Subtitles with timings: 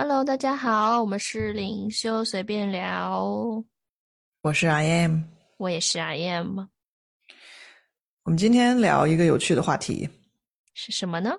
[0.00, 3.20] Hello，大家好，我们是灵修随便聊，
[4.42, 5.22] 我是 I am，
[5.56, 6.60] 我也是 I am，
[8.22, 10.08] 我们今天聊一个有趣的话题，
[10.72, 11.36] 是什么呢？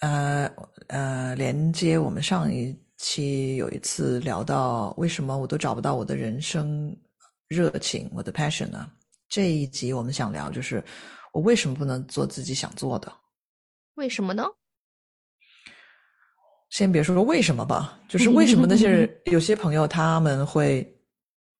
[0.00, 0.50] 呃
[0.88, 6.92] 呃，连接我们上一期有一次聊到为什么我都找不到我的人生
[7.46, 8.90] 热情，我的 passion 呢？
[9.28, 10.84] 这一集我们想聊就是
[11.32, 13.12] 我为什么不能做自己想做的？
[13.94, 14.44] 为什么呢？
[16.70, 20.86] 先别说为什么吧，就是为什么那些人有些朋友他们会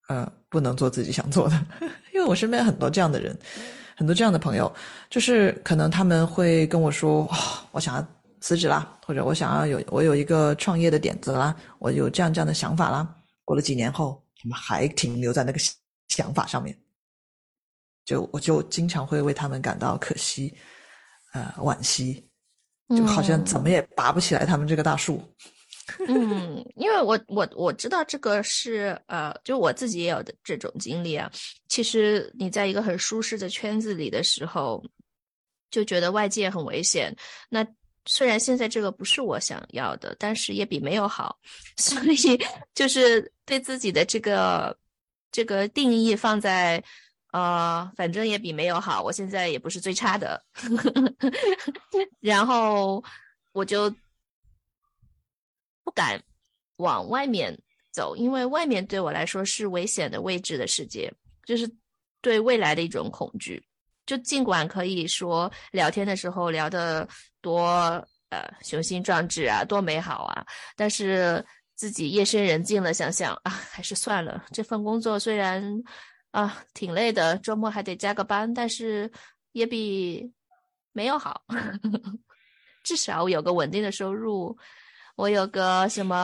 [0.09, 1.67] 呃不能做自己想做的？
[2.13, 3.39] 因为我身边很多这样的人，
[3.97, 4.73] 很多这样的朋友，
[5.09, 7.37] 就是可能他们会跟我说，哦、
[7.73, 8.07] 我想要
[8.41, 13.09] 辞职啦，或者我想要有我有一个创业的点子啦，我有这样这样的想法啦。
[13.45, 15.59] 过了几年后，他们还停留在那个
[16.09, 16.77] 想法上面，
[18.05, 20.53] 就我就经常会为他们感到可惜，
[21.33, 22.26] 呃，惋惜。
[22.89, 25.21] 就好像怎么也拔不起来他们这个大树。
[26.09, 31.31] 嗯，因为我我我知道这个是呃，就我自己也有的这种经历啊。
[31.69, 34.85] 其实你在一个很舒适的圈子里的时候，
[35.71, 37.15] 就觉得外界很危险。
[37.49, 37.67] 那
[38.05, 41.39] 虽然现在这个不是我想要的，但是也比没有好。
[41.79, 42.39] 所以
[42.75, 44.77] 就是对自己的这个
[45.33, 46.83] 这个定义放在。
[47.37, 49.03] 呃，反正也比没有好。
[49.03, 50.43] 我现在也不是最差的，
[52.19, 53.05] 然后
[53.53, 53.91] 我就
[55.85, 56.19] 不敢
[56.77, 57.55] 往外面
[57.93, 61.13] 走，因为外面对我来说是危险的未知的世界，
[61.45, 61.71] 就是
[62.23, 63.63] 对未来的一种恐惧。
[64.07, 67.07] 就尽管可以说聊天的时候聊得
[67.43, 67.67] 多
[68.31, 74.43] 呃雄心壮志啊，多美好啊，但是自己夜深人静了，想想啊，还是算了。
[74.53, 75.83] 这份工作虽然。
[76.37, 79.11] 啊，挺累的，周末还得加个班，但是
[79.53, 80.31] 也比
[80.93, 81.43] 没有好。
[82.85, 84.55] 至少我有个稳定的收入，
[85.17, 86.15] 我有个什么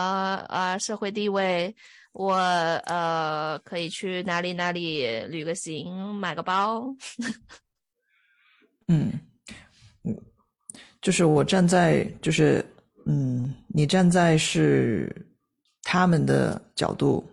[0.51, 1.75] 啊社会地位，
[2.13, 6.95] 我呃可以去哪里哪里旅个行，买个包。
[8.89, 9.19] 嗯
[10.05, 10.15] 嗯，
[11.01, 12.63] 就是我站在，就是
[13.07, 15.11] 嗯，你站在是
[15.83, 17.27] 他们的角度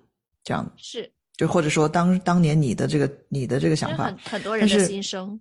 [0.45, 1.11] 这样是。
[1.39, 5.39] 就或者说当当年你的这个你的这个想法，很很多人的心声。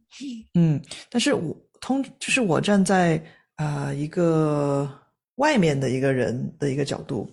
[0.54, 3.20] 嗯，但是我通就是我站在
[3.56, 4.88] 啊一个
[5.38, 7.28] 外面的一个人的一个角度，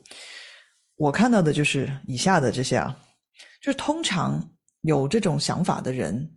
[0.96, 2.98] 我看到的就是以下的这些啊，
[3.62, 4.44] 就是通常
[4.82, 6.28] 有这种想法的人，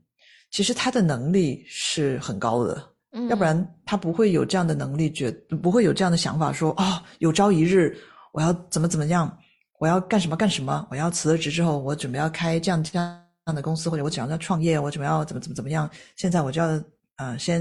[0.51, 2.91] 其实他的能力是很高的，
[3.31, 5.31] 要不然他不会有这样的能力，觉
[5.63, 7.97] 不会有这样的想法，说啊有朝一日
[8.35, 9.35] 我要怎么怎么样。
[9.79, 10.87] 我要干什么干什么？
[10.91, 15.89] 我要辞了职之后，我准备要开这样这样的公司，或者我想要创业，我准备要怎么怎么怎么样？
[16.17, 16.83] 现在我就要
[17.17, 17.61] 呃先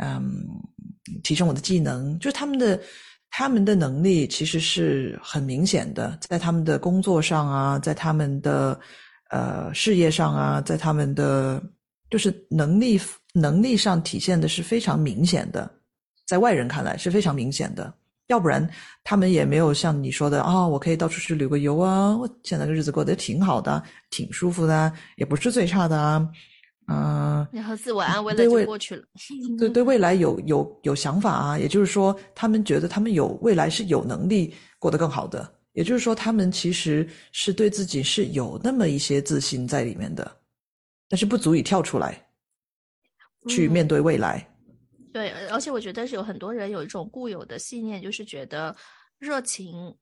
[0.00, 0.46] 嗯
[1.22, 2.80] 提升我的技能，就是他们的
[3.30, 8.78] 他们的能力其实是很明显的，在他们的工作上啊，在他们的
[9.30, 11.62] 呃事业上啊，在他们的
[12.10, 13.00] 就是能力
[13.34, 15.70] 能力上体现的是非常明显的，
[16.26, 17.92] 在外人看来是非常明显的。
[18.28, 18.66] 要不然，
[19.02, 26.28] 他们也没有像你说的啊，我可以到处去旅个游啊，我现在的日子过得挺好的，挺舒服的，也不是最差的啊，
[26.88, 27.46] 嗯。
[27.52, 29.02] 然后自我安慰了就过去了。
[29.58, 40.36] 对对，未来有有有想法啊，也就是说，他们觉得他们有未来是有能力过得更好的，也就是说，他们其实是对自己是有那么一些自信在里面的，
[41.10, 42.26] 但是不足以跳出来，
[43.48, 44.48] 去面对未来。
[45.14, 48.74] 对，而且我觉得是有很多人有一种固有的信念，就是觉得
[49.20, 49.96] 热情，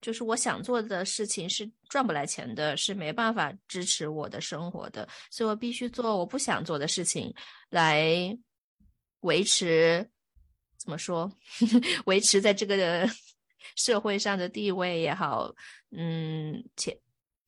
[0.00, 7.34] 就是我想做的事情是赚不来钱的，是没办法支持我的生活的，所以我必须做我不想做的事情
[7.70, 8.38] 来
[9.22, 10.08] 维持，
[10.78, 11.28] 怎么说，
[12.06, 13.04] 维持在这个
[13.74, 15.52] 社会上的地位也好，
[15.90, 16.96] 嗯，钱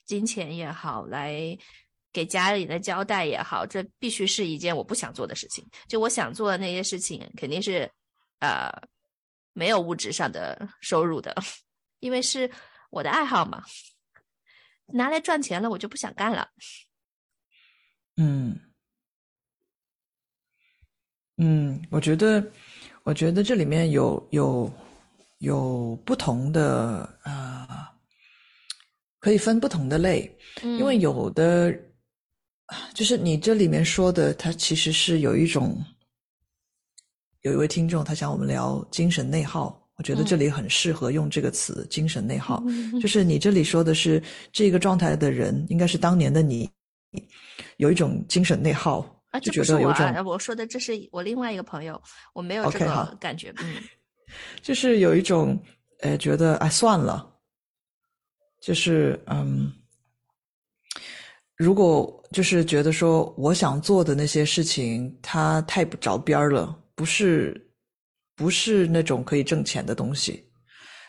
[0.05, 1.57] 金钱也好，来。
[2.15, 5.67] 给家里的交代也好，这必须是一件我不想做的事情。
[5.89, 7.91] 就我想做的那些事情，肯定是，
[8.39, 8.71] 呃，
[9.53, 11.35] 没有物质上的收入的，
[11.99, 12.49] 因为是
[12.91, 13.65] 我的爱好嘛。
[14.87, 16.49] 拿来赚钱了，我就不想干了。
[18.17, 18.61] 嗯，
[21.39, 22.49] 嗯，我觉得，
[23.03, 24.73] 我觉得这里面有有
[25.39, 27.93] 有不同的啊，
[29.19, 31.77] 可以分不同的类，因为有的。
[32.95, 35.79] 就是你这里面说的，它其实是有一种，
[37.43, 42.65] 有一位听众他想我们聊精神内耗，我觉得这里很适合用这个词“精神内耗”。
[43.01, 46.69] 就是你这里说的是这个状态的人，应该是当年的你，
[47.77, 49.05] 有一种精神内耗，
[49.43, 50.25] 就觉得有种。
[50.25, 52.01] 我说的这是我另外一个朋友，
[52.33, 53.53] 我没有这个感觉。
[53.59, 53.77] 嗯，
[54.63, 55.63] 就是有一种
[56.01, 57.31] 呃，觉得哎算了，
[58.61, 59.71] 就是嗯，
[61.57, 67.55] 如果就是觉得说我想做的那些事情，它太不着边儿了，不是
[68.35, 70.45] 不是那种可以挣钱的东西，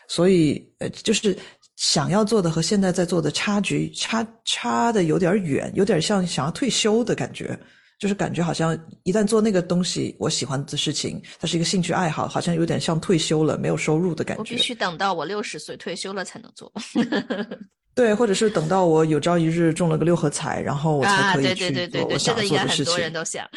[0.08, 1.36] 所以呃，就是
[1.76, 7.58] 想要做的和现在在做的差距差差的有点远，有点像想要退休的感觉。
[7.98, 14.40] 就是感觉好像一旦做那个东西，我喜欢的事情，它是一个兴趣爱好，好像有点像退休了，没有收入的感觉。
[14.42, 16.70] 我必须等到我六十岁退休了才能做。
[17.96, 22.92] 对，或者是等到我有朝一日中了个六合彩，然后我才可以去做我想做的事情。
[22.92, 23.48] 很多人都想。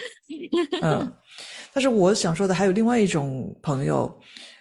[0.82, 1.14] 嗯，
[1.74, 4.12] 但是我想说的还有另外一种朋友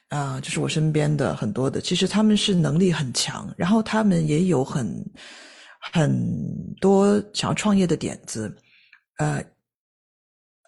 [0.08, 4.92] 啊，就是我身边的很多的，其实他们是能力很强，然后他们也有很
[5.92, 6.12] 很
[6.80, 8.54] 多想要创业的点子，
[9.18, 9.42] 呃。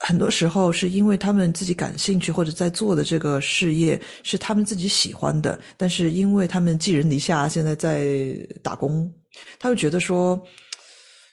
[0.03, 9.13] 很多时候是因为他们自己感兴趣或者在做的这个事业是他们自己喜欢的，但是因为他们寄人篱下，现在在打工，
[9.59, 10.43] 他会觉得说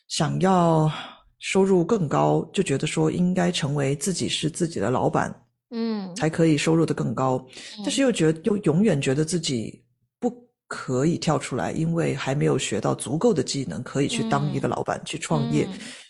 [0.09, 0.91] 想要
[1.39, 5.33] 收入更高，就觉得说应该成为自己是自己的老板，
[5.71, 7.43] 嗯，才可以收入的更高，
[7.77, 9.81] 但是又觉得又永远觉得自己
[10.19, 10.29] 不
[10.67, 15.65] 可以跳出来，因为还没有学到足够的技能，可以去当一个老板，去创业，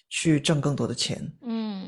[0.09, 1.87] 去挣更多的钱，嗯。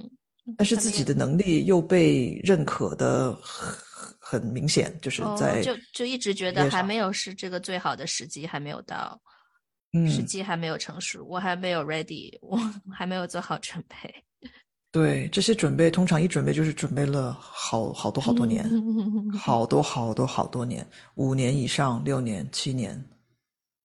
[0.57, 3.75] 但是自己的能力又被认可的很
[4.19, 9.19] 很明显，就是在就就一直觉得还没有是这个最好的时机，还没有到，
[10.07, 12.57] 时机还没有成熟，我还没有 ready，我
[12.91, 14.13] 还没有做好准备。
[14.91, 18.67] 对，这些准备通常一准备就是准备了好好多好多年，
[19.37, 22.99] 好多好多好多年，五年以上，六年、七年，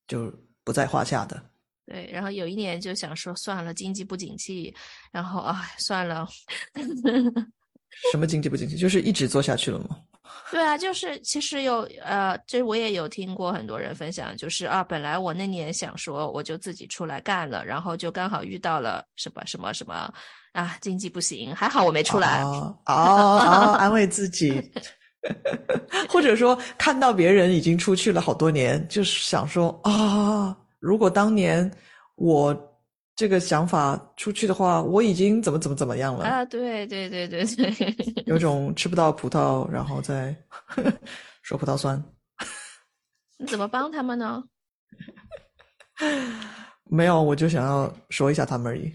[0.06, 0.32] 就
[0.64, 1.42] 不在话下的。
[1.86, 4.74] 对，然后有一年就想说算了，经济不景气，
[5.12, 6.26] 然后啊算了。
[8.10, 8.76] 什么经济不景气？
[8.76, 9.96] 就是一直做下去了吗？
[10.50, 20.12] 对啊，就是其实有呃，这我也有听过很多人分享，就是啊，本来我那年想说我就自己出来干了，然后就刚好遇到了什么什么什么
[20.52, 22.42] 啊，经济不行，还好我没出来。
[22.42, 24.60] 哦哦，安慰自己，
[26.08, 30.56] 或者说看到别人已经出去了好多年，就是想说啊。
[30.84, 31.68] 如果当年
[32.16, 32.54] 我
[33.16, 36.44] 这个想法出去的话，我已经怎么怎么怎么样了啊？
[36.44, 37.96] 对对对对对，
[38.26, 40.36] 有 种吃不到葡萄，然后再
[41.42, 42.02] 说葡萄酸。
[43.38, 44.44] 你怎么帮他们呢？
[46.84, 48.94] 没有，我就想要说一下他们而已。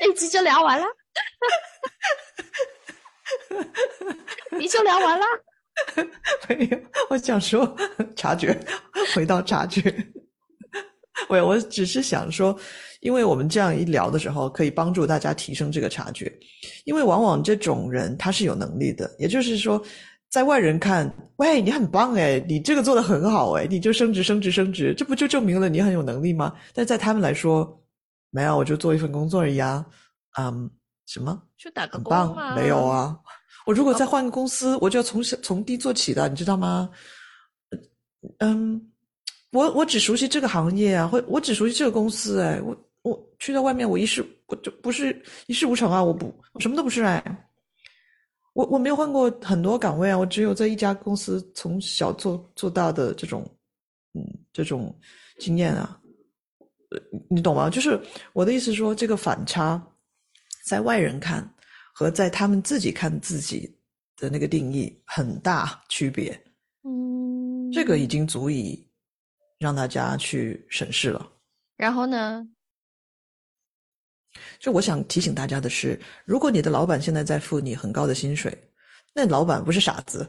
[0.00, 0.86] 这一集就聊完了，
[4.58, 5.26] 你就聊完了。
[6.48, 6.78] 没有，
[7.10, 7.76] 我想说
[8.16, 8.58] 察觉，
[9.14, 9.82] 回到察觉。
[11.28, 12.58] 我我只是想说，
[13.00, 16.32] 因为我们这样一聊的时候，可以帮助大家提升这个察觉。
[16.84, 19.80] 因为往往这种人他是有能力的，也就是说，
[20.30, 26.54] 在外人看，喂，你很棒哎，你这个做的很好哎，你就升职升职升职，这不就证明了你很有能力吗？
[26.74, 27.80] 但在他们来说，
[28.30, 29.84] 没有，我就做一份工作而已啊，
[30.38, 30.68] 嗯，
[31.06, 31.40] 什么？
[31.56, 32.56] 就打个工啊？
[32.56, 33.16] 没有啊。
[33.64, 36.90] 我如果再换个公司，我就要从小从低做起的，你知道吗？
[38.38, 38.91] 嗯，
[39.52, 47.48] 我我只熟悉这个行业啊，或我只熟悉这个公司，哎，我我去到外面，我一事我就不是一事无成啊，我不我什么都不是哎，
[48.54, 53.48] 我我没有换过很多岗位啊，我只有在一家公司从小做做大的这种
[54.14, 54.94] 嗯这种
[55.38, 56.00] 经验啊，
[57.30, 57.70] 你懂吗？
[57.70, 58.00] 就是
[58.32, 59.80] 我的意思说，这个反差
[60.64, 61.48] 在外人看。
[61.94, 63.70] 和在他们自己看自己
[64.16, 66.32] 的那个定义很大区别，
[66.84, 68.82] 嗯，这个已经足以
[69.62, 71.26] 让大家去审视了。
[71.76, 72.46] 然后呢？
[74.58, 78.52] 就我想提醒大家的是，如果你的老板现在在付你很高的薪水，
[79.14, 80.26] 那老板不是傻子。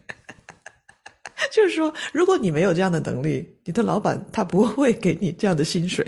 [1.52, 6.04] 就是说，如果你没有这样的能力，你的老板他不会给你这样的薪水。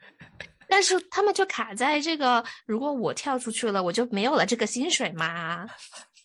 [0.68, 5.66] 但是他们就卡在这个，如果我跳出去了，我就没有了这个薪水嘛。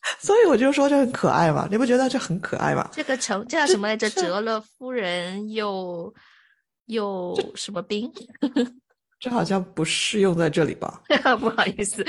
[0.19, 2.89] 所以我就说这很可爱嘛，你不觉得这很可爱吗？
[2.91, 4.09] 这个成这叫什么来着？
[4.09, 6.13] 折了夫人又
[6.87, 8.11] 又什么兵？
[9.19, 10.99] 这好像不适用在这里吧？
[11.39, 12.03] 不好意思，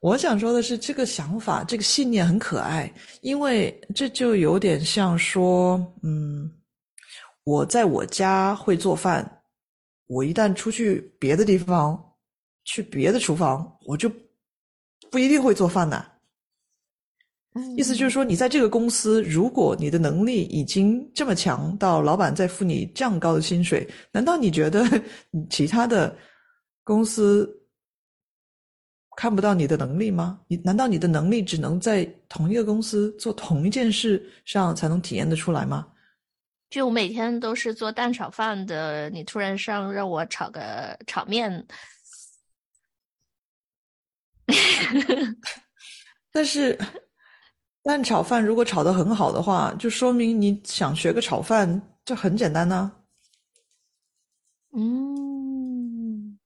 [0.00, 6.52] 我想说的是，这个想法、这个信念很可爱，因为这就有点像说，嗯，
[7.44, 9.38] 我在我家会做饭。
[10.06, 11.98] 我一旦出去别的地方，
[12.64, 14.12] 去别的厨房，我就
[15.10, 16.11] 不一定会做饭的。
[17.76, 24.84] 意思就是说，你在这个公司，如果你的能力已经这么强，到老板再付你这样高的薪水，难道你觉得
[25.50, 26.16] 其他的
[26.82, 27.48] 公司
[29.16, 30.40] 看不到你的能力吗？
[30.48, 35.86] 你难道你的能力只能在同一个公司做同一件事上才能体验得出来吗？
[36.70, 41.66] 就我每天都是做蛋炒饭的，你突然上让我炒个炒面，
[46.32, 46.78] 但是
[47.82, 52.92] 蛋炒饭如果炒得很好的话，就说明你想学个炒饭，这很简单呢。
[54.76, 56.38] 嗯，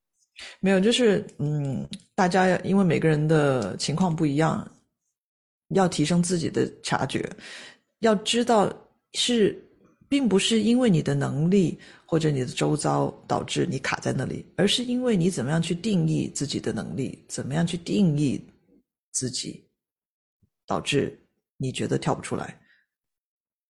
[0.60, 4.66] 没有，就是嗯，大家因为每个人的情况不一样，
[5.68, 7.28] 要提升自己的察觉，
[8.00, 8.72] 要知道
[9.14, 9.62] 是。
[10.08, 11.76] 并不是因为你的能力
[12.06, 18.40] 或者你的周遭导致你卡在那里，而是因为你怎么样去定义自己的能力，怎么样去定义
[19.10, 19.64] 自己，
[20.64, 21.18] 导致
[21.56, 22.60] 你觉得跳不出来。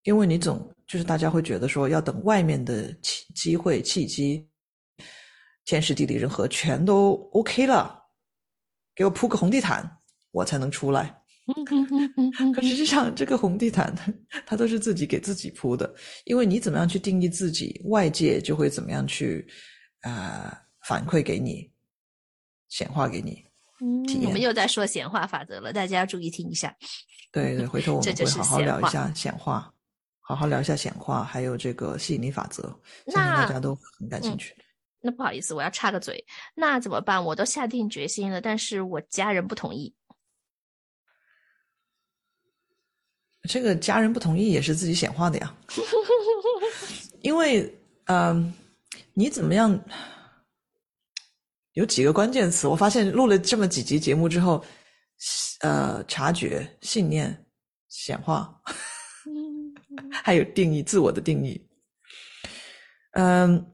[0.05, 4.49] 因为你总就是大家会觉得说，要等外面的机机会契机，
[5.65, 8.05] 天时地利人和全都 OK 了，
[8.95, 9.99] 给我铺个红地毯，
[10.31, 11.15] 我才能出来。
[12.55, 13.95] 可实际上，这个红地毯
[14.47, 15.95] 它都是自己给自己铺的，
[16.25, 19.47] 因为你怎么样去定义自己，外界就会怎么样去
[20.03, 21.71] 啊反馈给你，
[22.69, 23.48] 显化给你。
[23.81, 26.75] 嗯，我们又在说显化法则了，大家要注意听一下。
[27.31, 29.73] 对对，回头我们会好好聊一下显化，
[30.21, 32.63] 好好聊一下显化，还有这个吸引力法则，
[33.07, 34.55] 相信大家都很感兴趣。
[35.01, 37.25] 那不好意思，我要插个嘴，那怎么办？
[37.25, 39.95] 我都下定决心了，但是我家人不同意。
[43.49, 45.55] 这个家人不同意也是自己显化的呀，
[47.23, 47.73] 因为
[48.07, 48.53] 嗯，
[49.15, 49.79] 你怎么样？
[51.79, 54.65] 有几个关键词，我发现录了这么几集节目之后，
[55.61, 57.47] 呃，察觉、信念、
[57.89, 58.53] 显化，
[60.11, 61.65] 还有定义自我的定义。
[63.13, 63.65] 嗯，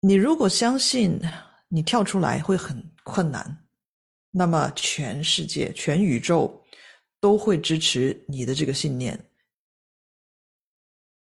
[0.00, 1.18] 你如果相信
[1.68, 3.64] 你跳出来会很困难，
[4.30, 6.62] 那么全世界、全宇宙。
[7.18, 9.18] 都会支持你的这个信念，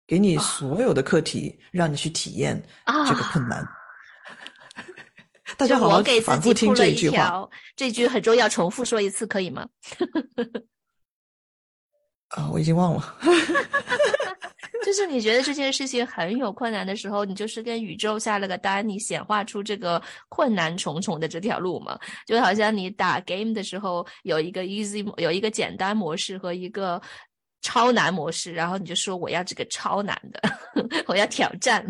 [0.05, 2.61] 给你所有的课题，让你去体验
[3.07, 3.65] 这个困难。
[5.57, 9.67] 大家好好反复听这一句话，这句很重要，重复说一次可以吗？
[12.29, 13.17] 啊，我已经忘了。
[14.83, 21.99] 就是你觉得这件事情很有困难的时候，你就是跟宇宙下了个单，你显化出这个困难重重的这条路嘛？
[22.25, 27.01] 就好像你打 game 的时候有一个 easy，有一个简单模式和一个
[27.61, 30.41] 超难模式，然后你就说我要这个超难的，
[31.07, 31.85] 我要挑战，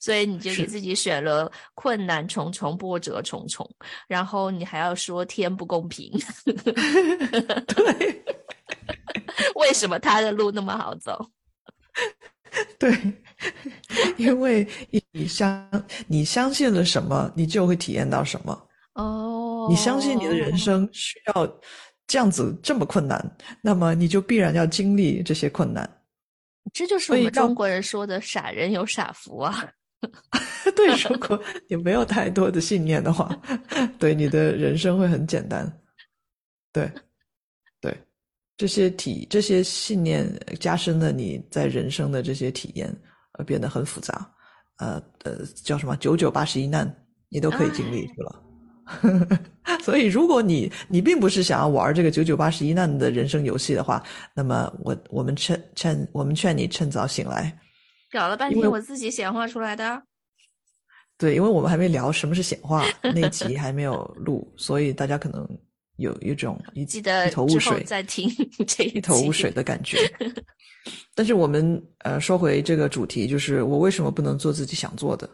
[0.00, 3.68] 所以你就给自己选了困难重重、波折重重，
[4.08, 6.10] 然后你还要说天不公平，
[7.68, 8.24] 对。
[9.56, 11.30] 为什么他的路那么好走？
[12.78, 12.96] 对，
[14.16, 14.66] 因为
[15.12, 18.68] 你相你相信了什么，你就会体验到什么。
[18.94, 21.60] 哦，你相信你的人生需要
[22.06, 25.88] 这样子这么困难，那么你就必然要经历这些困难。
[26.72, 29.70] 这就是我们中国人说的“傻人有傻福”啊。
[30.74, 33.30] 对，如果你没有太多的信念的话，
[33.98, 35.70] 对你的人生会很简单。
[36.72, 36.90] 对。
[37.80, 37.96] 对
[38.58, 40.30] 这些体这些信念
[40.60, 42.94] 加深了你在人生的这些体验，
[43.38, 44.30] 呃，变得很复杂，
[44.76, 46.94] 呃呃，叫什么九九八十一难，
[47.30, 48.42] 你都可以经历去了。
[49.80, 54.02] 所以，如果你你并不是想要玩这个九九八十一难的人生游戏的话，
[54.34, 57.58] 那么我我们趁趁我们劝你趁早醒来。
[58.10, 60.02] 搞了半天，我自己显化出来的。
[61.16, 65.46] 对，因为我们还没聊什么是显化，那集还没有 录，所以大家可能。
[65.96, 68.26] 有一种一记得一头雾水，再听
[68.66, 69.98] 这一头雾水的感觉。
[71.14, 75.28] 但是我们呃说回这个主题，就是我为什么不能做自己想做的？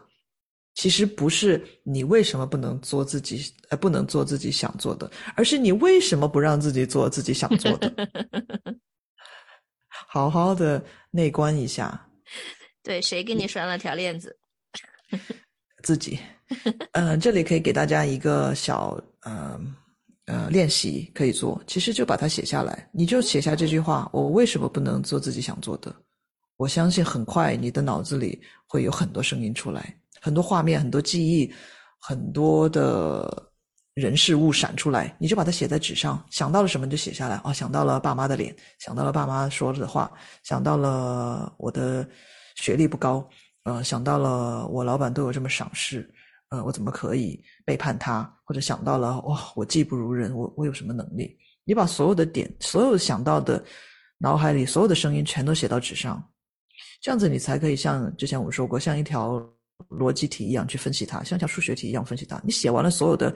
[0.75, 7.89] 其实不是你为什么不能做自己呃不能做自己想做的，而是你为什么不让自己做自己想做的？
[10.09, 12.09] 好好的内观一下。
[12.87, 14.35] 对，谁给你拴了条链子？
[15.83, 16.17] 自己。
[16.93, 19.75] 嗯，这里可以给大家一个小嗯。
[20.29, 25.95] 呃，练习可以做，其实就把它写下来，你就写下这句话：我为什么不能做自己想做的？
[26.57, 31.49] 我相信很快你的脑子里会有很多声音出来，很多画面、很多记忆、
[31.97, 33.41] 很多的
[33.93, 37.39] 人事物闪出来，你就把它写在纸上，想到了什么就写下来。
[37.45, 40.11] 哦，想到了爸妈的脸，想到了爸妈说的话，
[40.43, 42.05] 想到了我的
[42.57, 43.27] 学历不高，
[43.63, 46.07] 呃，想到了我老板对我这么赏识。
[46.49, 48.23] 呃，我怎么可以背叛他？
[48.45, 51.37] 或者想到了哇，我技不如人，我我有什么能力？
[51.65, 53.61] 你把所有的点，所有想到的
[54.17, 56.23] 脑海里所有的声音全都写到纸上，
[57.01, 59.33] 这样子你才可以像之前我说过，像一条
[59.89, 62.41] 逻辑题一样去分析它，像一条数学题一样分析它。
[62.45, 63.35] 你写完了所有的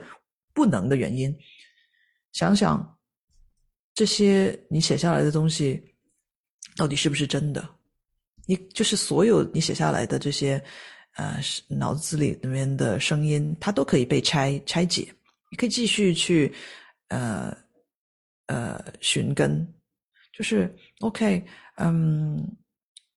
[0.54, 1.36] 不能的原因，
[2.32, 2.98] 想想
[3.92, 5.94] 这些你写下来的东西
[6.78, 7.62] 到底是不是真的？
[8.44, 10.62] 你就是所有你写下来的这些，
[11.14, 15.14] 呃，脑子里里面的声音，它都可以被拆拆解，
[15.50, 16.52] 你可以继续去，
[17.08, 17.56] 呃
[18.46, 19.66] 呃寻根，
[20.36, 21.44] 就是 OK，
[21.76, 22.44] 嗯，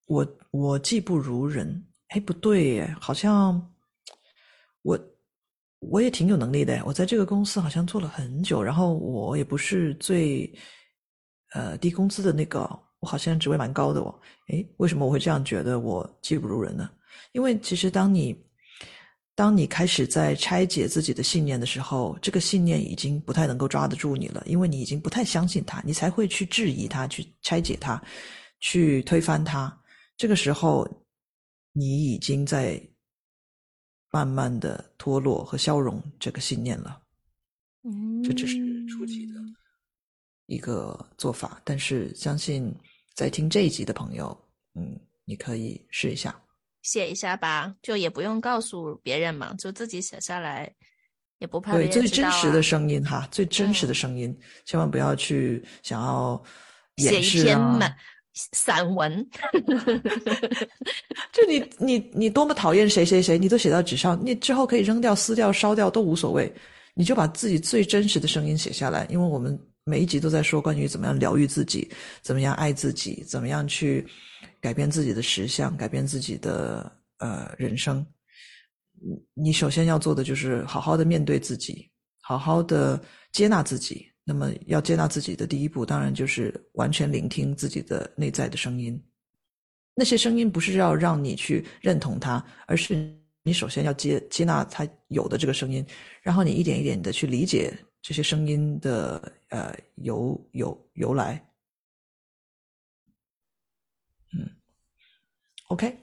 [0.06, 3.60] 我我技不如人，哎，不对耶，好像
[4.84, 5.00] 我
[5.80, 10.54] 我也挺有能力的，我在这个公司好像做了很久，然后我也不是最
[11.54, 12.70] 呃低工资的那个。
[13.06, 16.90] 我好像职位蛮高的哦，诶，为什么我会这样觉得我技不如人呢？
[17.34, 18.36] 因为其实当你
[19.36, 28.02] 当你开始在拆解自己的信念的时候，这个信念已经不太能够抓得住你了，因为你已经不太相信它，你才会去质疑它，去拆解它，
[28.60, 29.72] 去推翻它。
[30.18, 30.88] 这个时候，
[31.74, 32.82] 你已经在
[34.10, 37.00] 慢慢的脱落和消融这个信念了。
[37.84, 38.58] 嗯，这只是
[38.88, 39.34] 初级的
[40.48, 42.76] 一个做法，但是相信。
[43.16, 44.38] 在听这一集的朋友，
[44.76, 46.38] 嗯，你可以试一下，
[46.82, 50.70] 写一下吧，就也不用告诉别人嘛，就自己写下来，
[51.40, 56.44] 也不怕对最真实的声音哈，最真实的声音，千万不要去想要
[56.98, 57.96] 写一篇满
[58.52, 59.26] 散文，
[61.32, 66.54] 就你你你多么讨厌谁谁谁，你都写到纸上，你之后可以扔掉、撕掉、烧掉都无所谓，
[66.94, 69.58] 你就把自己最真实的声音写下来，因为我们。
[69.88, 71.88] 每一集都在说关于怎么样疗愈自己，
[72.24, 74.04] 怎么样爱自己，怎么样去
[74.60, 78.04] 改变自己的实相，改变自己的呃人生。
[79.36, 81.88] 你首先要做的就是好好的面对自己，
[82.20, 83.00] 好好的
[83.32, 84.12] 接纳自己。
[84.24, 89.00] 那么要接纳自己的第一步，当然就是完全聆听自己的内在的声音。
[89.94, 95.86] 那些声音不是要让你去认同它，而是你首先要接接纳它有的这个声音，
[96.24, 97.72] 然后你一点一点的去理解。
[98.08, 101.44] 这些声音的呃由由由来，
[104.32, 104.48] 嗯
[105.70, 105.98] ，OK，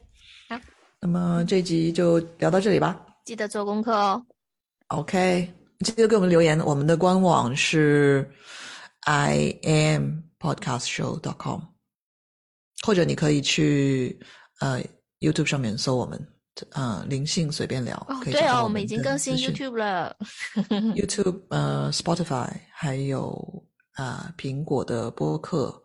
[0.49, 0.61] 好，
[1.01, 3.07] 那么这集就聊到这里吧。
[3.25, 4.27] 记得做功课哦。
[4.89, 5.49] OK，
[5.85, 6.59] 记得给我们留言。
[6.67, 8.29] 我们的官网是
[9.03, 11.61] i am podcast show dot com，
[12.85, 14.19] 或者你可以去
[14.59, 14.83] 呃
[15.21, 16.21] YouTube 上面搜我们。
[16.73, 17.97] 嗯，灵性随便聊。
[18.09, 20.17] 哦，对哦，我们已经更新 YouTube 了。
[20.95, 25.83] YouTube、呃，Spotify，还有啊，苹果的播客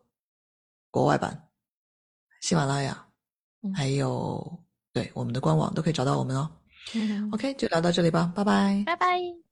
[0.92, 1.50] 国外版，
[2.42, 3.06] 喜马拉雅，
[3.74, 6.50] 还有对我们的官网都可以找到我们哦。
[7.32, 9.47] OK，就聊到这里吧，拜拜，拜拜。